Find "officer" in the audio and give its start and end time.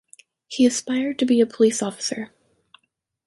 1.83-2.31